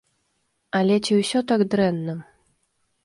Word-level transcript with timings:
Але 0.79 0.95
ці 1.05 1.17
ўсё 1.19 1.39
так 1.53 1.61
дрэнна? 1.75 2.13